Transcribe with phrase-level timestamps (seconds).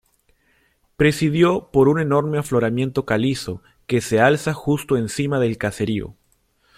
[0.97, 6.15] Presidido por un enorme afloramiento calizo que se alza justo encima del caserío.